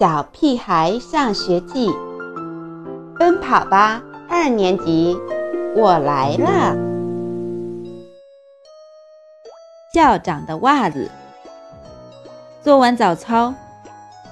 [0.00, 1.88] 小屁孩上学记》，
[3.18, 5.14] 奔跑吧二年级，
[5.76, 6.74] 我来了。
[9.92, 11.10] 校长的袜子。
[12.62, 13.52] 做完早操，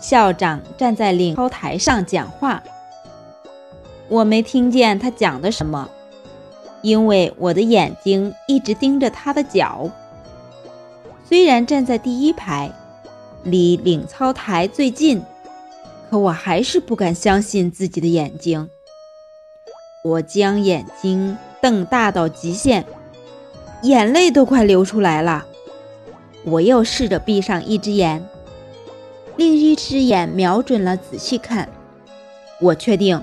[0.00, 2.62] 校长站在领操台上讲话。
[4.08, 5.90] 我没听见他讲的什么，
[6.80, 9.90] 因为我的眼睛一直盯着他的脚。
[11.28, 12.72] 虽然站在第一排，
[13.42, 15.22] 离领操台最近。
[16.10, 18.68] 可我还是不敢相信自己的眼睛。
[20.02, 22.84] 我将眼睛瞪大到极限，
[23.82, 25.46] 眼泪都快流出来了。
[26.42, 28.26] 我又试着闭上一只眼，
[29.36, 31.68] 另一只眼瞄准了，仔细看。
[32.60, 33.22] 我确定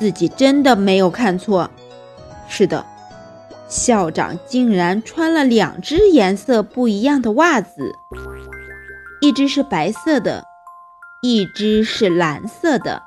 [0.00, 1.70] 自己真的没有看错。
[2.48, 2.84] 是的，
[3.68, 7.94] 校长竟然穿了两只颜色不一样的袜子，
[9.20, 10.44] 一只是白色的。
[11.26, 13.02] 一只是蓝色的，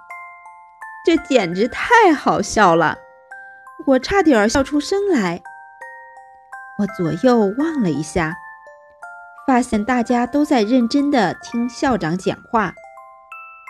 [1.06, 2.98] 这简直太好笑了，
[3.86, 5.44] 我差点笑出声来。
[6.80, 8.36] 我左右望了一下，
[9.46, 12.74] 发现大家都在认真的听校长讲话，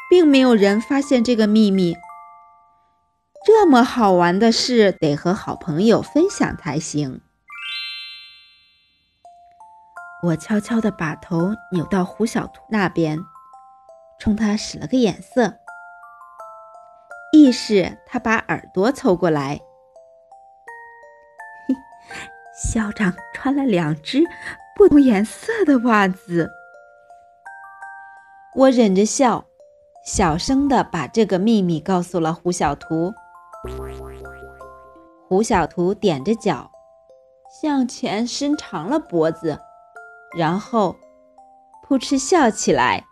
[0.10, 1.98] 并没有人发现这个秘密。
[3.46, 7.20] 这么好玩的事，得和好朋友分享才行。
[10.24, 13.20] 我悄悄地把头扭到胡小图那边。
[14.20, 15.54] 冲他使了个眼色，
[17.32, 19.62] 意是他把耳朵凑过来。
[22.74, 24.24] 校长穿了两只
[24.76, 26.50] 不同颜色的袜子，
[28.56, 29.46] 我忍着笑，
[30.04, 33.14] 小声的把这个秘密告诉了胡小图。
[35.28, 36.72] 胡小图踮着脚，
[37.62, 39.60] 向前伸长了脖子，
[40.36, 40.96] 然后
[41.84, 43.06] 扑哧笑起来。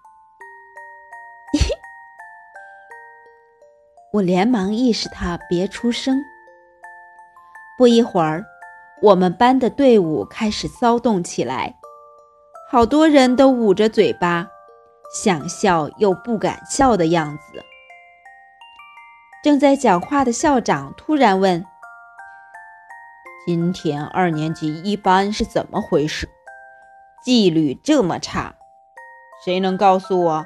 [4.16, 6.23] 我连忙意识他别出声。
[7.78, 8.45] 不一会儿，
[9.01, 11.75] 我们班的队伍开始骚动起来，
[12.72, 14.47] 好多人都捂着嘴巴，
[15.13, 17.62] 想笑又不敢笑的样子。
[19.44, 21.66] 正在讲话的校长突然问
[23.45, 26.29] ：“今天二年级一班是怎么回事？
[27.22, 28.56] 纪律这么差，
[29.44, 30.45] 谁能告诉我？”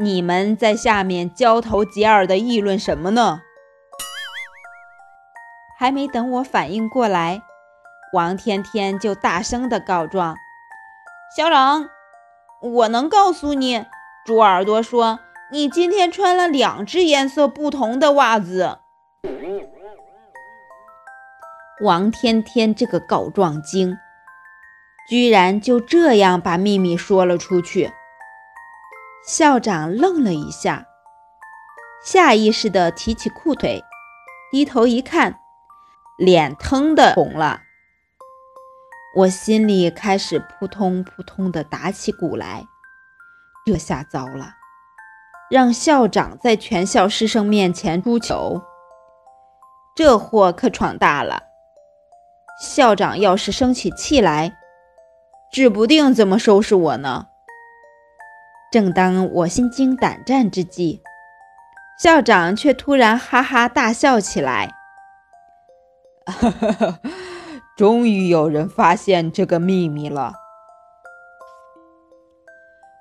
[0.00, 3.40] 你们在下面交头接耳的议论什么呢？
[5.76, 7.42] 还没等我反应过来，
[8.12, 10.36] 王天天就大声的告状
[11.36, 11.88] ：“校长，
[12.62, 13.86] 我能告诉你，
[14.24, 15.18] 猪耳朵说
[15.50, 18.78] 你今天穿了两只颜色不同的袜子。”
[21.82, 23.98] 王天天这个告状精，
[25.08, 27.92] 居然就这样把秘密说了出去。
[29.28, 30.86] 校长愣了一下，
[32.02, 33.84] 下意识地提起裤腿，
[34.50, 35.38] 低头一看，
[36.16, 37.60] 脸腾的红了。
[39.14, 42.64] 我心里开始扑通扑通地打起鼓来，
[43.66, 44.54] 这下糟了，
[45.50, 48.62] 让校长在全校师生面前出糗，
[49.94, 51.42] 这祸可闯大了。
[52.62, 54.56] 校长要是生起气来，
[55.52, 57.26] 指不定怎么收拾我呢。
[58.70, 61.00] 正当我心惊胆战之际，
[61.98, 64.74] 校长却突然哈哈大笑起来。
[66.26, 66.98] 哈 哈
[67.78, 70.34] 终于有人发现这个秘密了。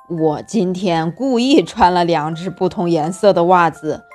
[0.10, 4.06] 我今天故意穿了两只不同颜色的袜子，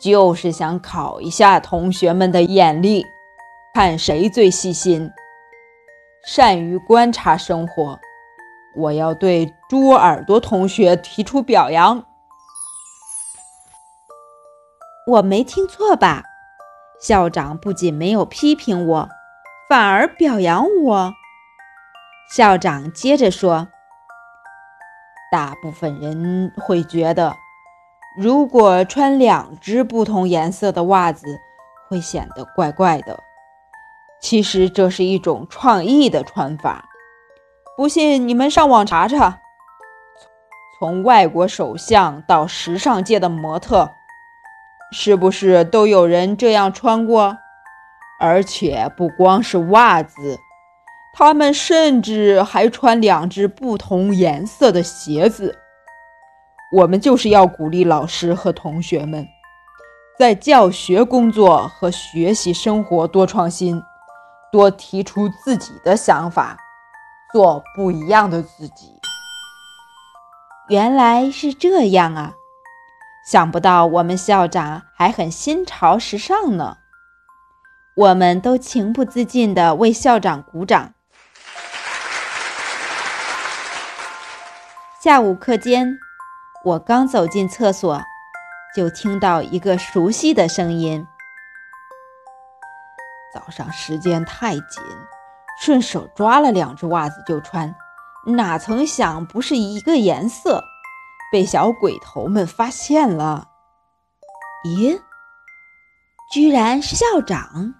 [0.00, 3.04] 就是想考一下同学们的眼力，
[3.74, 5.10] 看谁最细心，
[6.24, 7.98] 善于观察生活。
[8.74, 12.04] 我要对猪耳朵同学提出表扬。
[15.06, 16.22] 我没听错吧？
[17.00, 19.08] 校长不仅没有批评我，
[19.68, 21.12] 反而表扬我。
[22.30, 23.66] 校长接着说
[25.32, 27.34] ：“大部分人会觉得，
[28.16, 31.26] 如果穿两只不同颜色的袜子，
[31.88, 33.18] 会显得怪怪的。
[34.20, 36.88] 其实这是一种创意的穿法。”
[37.74, 39.40] 不信你们上网查查，
[40.78, 43.90] 从外国首相到时尚界的模特，
[44.92, 47.38] 是不是都有人这样穿过？
[48.20, 50.38] 而且不光是袜子，
[51.14, 55.58] 他们甚至还穿两只不同颜色的鞋子。
[56.72, 59.26] 我们就是要鼓励老师和同学们，
[60.18, 63.82] 在教学工作和学习生活多创新，
[64.52, 66.56] 多提出自己的想法。
[67.32, 69.00] 做不一样的自己。
[70.68, 72.34] 原来是这样啊！
[73.26, 76.78] 想不到我们校长还很新潮时尚呢。
[77.94, 80.94] 我们都情不自禁地为校长鼓掌。
[85.02, 85.98] 下午课间，
[86.64, 88.00] 我刚走进厕所，
[88.74, 91.06] 就听到一个熟悉的声音
[93.34, 94.82] ：“早上时间太紧，
[95.60, 97.74] 顺手抓了两只袜子就穿，
[98.26, 100.62] 哪曾想不是一个颜色，
[101.30, 103.48] 被小鬼头们发现了。
[104.64, 105.00] 咦，
[106.32, 107.74] 居然是校长！”